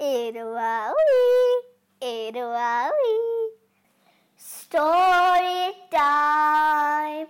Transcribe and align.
Eroawi, 0.00 0.96
Eroawi. 2.00 3.16
Story 4.34 5.76
time. 5.92 7.26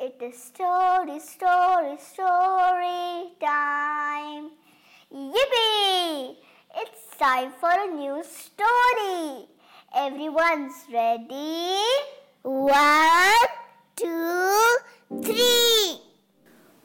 It 0.00 0.16
is 0.22 0.42
story, 0.42 1.20
story, 1.20 1.98
story 2.00 3.36
time. 3.38 4.48
Yippee! 5.12 6.36
It's 6.80 7.04
time 7.18 7.52
for 7.60 7.68
a 7.68 7.86
new 7.92 8.24
story. 8.24 9.44
Everyone's 9.94 10.88
ready? 10.90 11.76
One, 12.40 13.52
two, 13.94 14.78
three. 15.20 16.00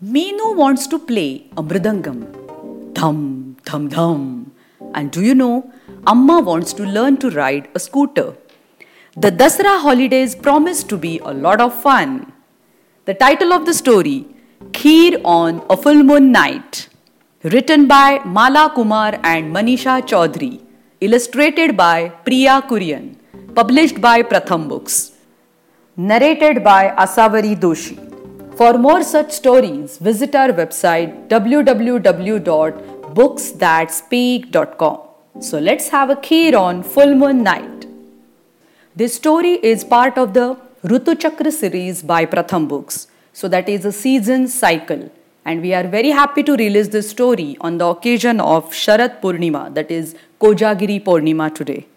Meenu 0.03 0.57
wants 0.57 0.87
to 0.87 0.99
play 0.99 1.47
a 1.55 1.63
mridangam. 1.63 2.19
Dhum, 2.91 3.55
dhum, 3.63 3.89
dhum. 3.89 4.40
And 4.93 5.11
do 5.11 5.21
you 5.21 5.35
know, 5.35 5.71
Amma 6.07 6.39
wants 6.39 6.73
to 6.73 6.83
learn 6.83 7.17
to 7.17 7.29
ride 7.29 7.69
a 7.75 7.79
scooter. 7.79 8.35
The 9.15 9.31
Dasra 9.31 9.81
holidays 9.81 10.35
promise 10.35 10.83
to 10.83 10.97
be 10.97 11.19
a 11.19 11.33
lot 11.33 11.61
of 11.61 11.73
fun. 11.81 12.31
The 13.05 13.13
title 13.13 13.53
of 13.53 13.65
the 13.65 13.73
story 13.73 14.25
Kheer 14.71 15.21
on 15.25 15.65
a 15.69 15.75
Full 15.77 16.03
Moon 16.03 16.31
Night. 16.31 16.87
Written 17.43 17.87
by 17.87 18.19
Mala 18.23 18.71
Kumar 18.75 19.19
and 19.23 19.53
Manisha 19.53 20.01
Chaudhary. 20.01 20.61
Illustrated 21.01 21.75
by 21.75 22.09
Priya 22.09 22.61
Kurian. 22.69 23.15
Published 23.55 23.99
by 23.99 24.21
Pratham 24.23 24.69
Books. 24.69 25.11
Narrated 25.97 26.63
by 26.63 26.95
Asavari 26.97 27.55
Doshi. 27.55 27.97
For 28.55 28.77
more 28.77 29.01
such 29.03 29.31
stories, 29.31 29.97
visit 29.97 30.35
our 30.35 30.49
website 30.49 31.27
www.booksthatspeak.com. 33.13 34.99
So 35.41 35.59
let's 35.59 35.89
have 35.89 36.09
a 36.09 36.15
kheer 36.15 36.57
on 36.59 36.83
full 36.83 37.15
moon 37.15 37.43
night. 37.43 37.87
This 38.95 39.15
story 39.15 39.53
is 39.63 39.83
part 39.83 40.17
of 40.17 40.33
the 40.33 40.57
Rutu 40.83 41.19
Chakra 41.19 41.51
series 41.51 42.01
by 42.03 42.25
Pratham 42.25 42.67
Books. 42.67 43.07
So 43.33 43.47
that 43.47 43.69
is 43.69 43.85
a 43.85 43.91
season 43.91 44.47
cycle. 44.47 45.11
And 45.45 45.61
we 45.61 45.73
are 45.73 45.87
very 45.87 46.09
happy 46.09 46.43
to 46.43 46.55
release 46.55 46.89
this 46.89 47.09
story 47.09 47.57
on 47.61 47.77
the 47.77 47.85
occasion 47.85 48.39
of 48.39 48.71
Sharat 48.71 49.21
Purnima, 49.21 49.73
that 49.73 49.89
is 49.89 50.15
Kojagiri 50.39 51.03
Purnima 51.03 51.53
today. 51.53 51.87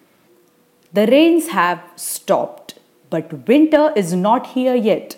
The 0.92 1.06
rains 1.06 1.48
have 1.48 1.82
stopped, 1.96 2.78
but 3.10 3.48
winter 3.48 3.92
is 3.96 4.14
not 4.14 4.46
here 4.48 4.74
yet. 4.74 5.16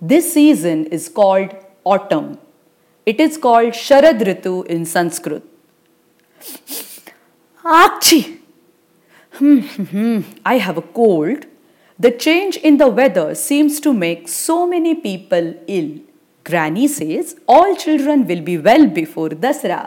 This 0.00 0.32
season 0.32 0.86
is 0.86 1.08
called 1.08 1.54
autumn. 1.84 2.38
It 3.10 3.18
is 3.24 3.36
called 3.44 3.72
Sharad 3.84 4.20
Ritu 4.26 4.66
in 4.66 4.84
Sanskrit. 4.84 5.42
Achhi! 7.64 8.38
Hmm, 9.38 9.60
hmm, 9.60 9.84
hmm. 9.92 10.20
I 10.44 10.58
have 10.58 10.76
a 10.78 10.82
cold. 10.98 11.46
The 11.98 12.12
change 12.24 12.56
in 12.58 12.76
the 12.76 12.88
weather 12.88 13.34
seems 13.34 13.80
to 13.80 13.92
make 13.92 14.28
so 14.28 14.66
many 14.66 14.94
people 14.94 15.54
ill. 15.66 15.88
Granny 16.44 16.86
says 16.88 17.34
all 17.48 17.74
children 17.84 18.26
will 18.26 18.42
be 18.42 18.58
well 18.58 18.86
before 18.86 19.30
Dasra. 19.30 19.80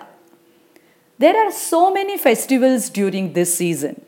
There 1.17 1.37
are 1.43 1.51
so 1.51 1.93
many 1.93 2.17
festivals 2.17 2.89
during 2.89 3.31
this 3.33 3.55
season. 3.55 4.01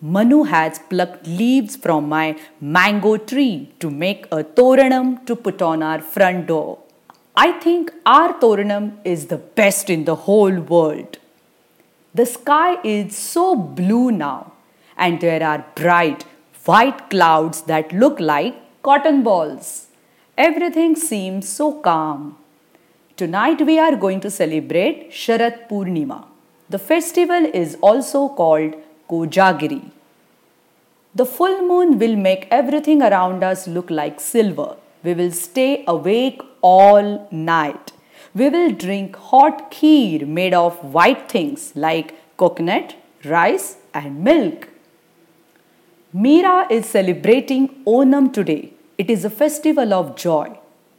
Manu 0.00 0.44
has 0.44 0.78
plucked 0.78 1.26
leaves 1.26 1.76
from 1.76 2.08
my 2.08 2.38
mango 2.60 3.16
tree 3.16 3.72
to 3.80 3.90
make 3.90 4.24
a 4.32 4.42
toranam 4.60 5.26
to 5.26 5.36
put 5.36 5.60
on 5.60 5.82
our 5.82 6.00
front 6.00 6.46
door. 6.46 6.78
I 7.34 7.52
think 7.52 7.90
our 8.04 8.34
toranam 8.40 8.98
is 9.04 9.28
the 9.28 9.38
best 9.38 9.88
in 9.88 10.04
the 10.04 10.14
whole 10.14 10.60
world. 10.60 11.16
The 12.14 12.26
sky 12.26 12.76
is 12.84 13.16
so 13.16 13.56
blue 13.56 14.12
now, 14.12 14.52
and 14.98 15.18
there 15.18 15.42
are 15.42 15.64
bright 15.74 16.26
white 16.66 17.08
clouds 17.08 17.62
that 17.62 17.90
look 17.92 18.20
like 18.20 18.54
cotton 18.82 19.22
balls. 19.22 19.86
Everything 20.36 20.94
seems 20.94 21.48
so 21.48 21.80
calm. 21.80 22.36
Tonight 23.16 23.62
we 23.62 23.78
are 23.78 23.96
going 23.96 24.20
to 24.20 24.30
celebrate 24.30 25.10
Sharat 25.10 25.70
Purnima. 25.70 26.26
The 26.68 26.78
festival 26.78 27.46
is 27.46 27.78
also 27.80 28.28
called 28.28 28.74
Kojagiri. 29.08 29.90
The 31.14 31.24
full 31.24 31.62
moon 31.66 31.98
will 31.98 32.16
make 32.16 32.46
everything 32.50 33.02
around 33.02 33.42
us 33.42 33.66
look 33.66 33.90
like 33.90 34.20
silver. 34.20 34.76
We 35.04 35.14
will 35.14 35.32
stay 35.32 35.84
awake 35.86 36.40
all 36.60 37.28
night. 37.30 37.92
We 38.34 38.48
will 38.48 38.70
drink 38.70 39.16
hot 39.16 39.70
kheer 39.70 40.26
made 40.26 40.54
of 40.54 40.76
white 40.94 41.28
things 41.28 41.72
like 41.74 42.14
coconut, 42.36 42.94
rice, 43.24 43.76
and 43.92 44.22
milk. 44.22 44.68
Meera 46.14 46.70
is 46.70 46.86
celebrating 46.86 47.68
Onam 47.84 48.32
today. 48.32 48.72
It 48.96 49.10
is 49.10 49.24
a 49.24 49.30
festival 49.30 49.92
of 49.92 50.14
joy. 50.16 50.58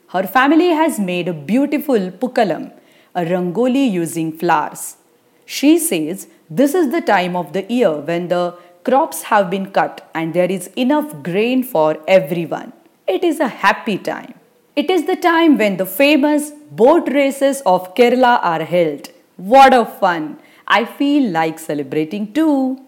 Her 0.10 0.24
family 0.24 0.70
has 0.70 1.00
made 1.00 1.28
a 1.28 1.34
beautiful 1.34 2.12
pookalam, 2.12 2.72
a 3.16 3.24
rangoli 3.24 3.90
using 3.92 4.32
flowers. 4.32 4.98
She 5.46 5.80
says 5.80 6.28
this 6.50 6.74
is 6.76 6.92
the 6.92 7.02
time 7.02 7.36
of 7.36 7.54
the 7.54 7.64
year 7.72 7.94
when 7.94 8.28
the 8.28 8.56
crops 8.84 9.24
have 9.24 9.50
been 9.50 9.72
cut 9.72 10.10
and 10.14 10.34
there 10.34 10.52
is 10.52 10.68
enough 10.76 11.24
grain 11.24 11.64
for 11.64 11.98
everyone. 12.08 12.74
It 13.06 13.24
is 13.24 13.40
a 13.42 13.48
happy 13.48 13.98
time. 13.98 14.34
It 14.78 14.90
is 14.90 15.06
the 15.06 15.16
time 15.16 15.58
when 15.58 15.76
the 15.76 15.86
famous 15.86 16.52
boat 16.72 17.10
races 17.10 17.62
of 17.66 17.94
Kerala 17.96 18.40
are 18.42 18.64
held. 18.64 19.10
What 19.36 19.74
a 19.74 19.86
fun! 19.86 20.40
I 20.66 20.86
feel 20.86 21.30
like 21.30 21.60
celebrating 21.60 22.32
too. 22.32 22.80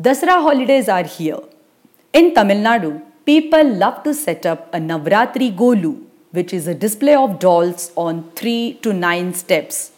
Dasra 0.00 0.42
holidays 0.46 0.88
are 0.88 1.04
here. 1.04 1.38
In 2.12 2.34
Tamil 2.34 2.58
Nadu, 2.58 3.02
people 3.24 3.74
love 3.74 4.02
to 4.04 4.12
set 4.12 4.44
up 4.44 4.72
a 4.74 4.78
Navratri 4.78 5.56
Golu, 5.56 6.02
which 6.32 6.52
is 6.52 6.66
a 6.66 6.74
display 6.74 7.14
of 7.14 7.38
dolls 7.38 7.90
on 7.96 8.30
3 8.36 8.74
to 8.82 8.92
9 8.92 9.32
steps. 9.32 9.92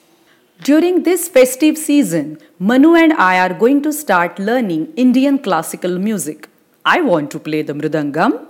During 0.62 1.03
this 1.03 1.28
festive 1.28 1.76
season, 1.76 2.38
Manu 2.60 2.94
and 2.94 3.12
I 3.14 3.41
are 3.41 3.53
going 3.53 3.82
to 3.82 3.92
start 3.92 4.38
learning 4.38 4.92
Indian 4.97 5.38
classical 5.38 5.98
music. 5.98 6.48
I 6.84 7.00
want 7.00 7.30
to 7.32 7.41
play 7.41 7.62
the 7.62 7.72
mridangam. 7.72 8.47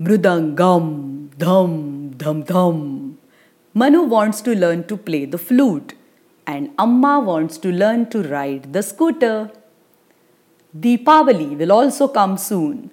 Mridangam, 0.00 1.28
dham, 1.36 2.14
dham, 2.14 2.42
dham. 2.46 3.16
Manu 3.74 4.02
wants 4.04 4.40
to 4.40 4.54
learn 4.54 4.84
to 4.84 4.96
play 4.96 5.26
the 5.26 5.36
flute, 5.36 5.92
and 6.46 6.70
Amma 6.78 7.20
wants 7.20 7.58
to 7.58 7.70
learn 7.70 8.08
to 8.08 8.22
ride 8.22 8.72
the 8.72 8.82
scooter. 8.82 9.50
Deepavali 10.74 11.54
will 11.58 11.70
also 11.70 12.08
come 12.08 12.38
soon. 12.38 12.90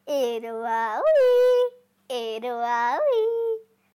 Eroawi, 0.09 1.65
Eroawi. 2.09 3.50